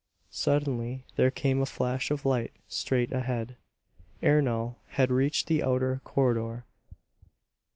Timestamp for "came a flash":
1.29-2.09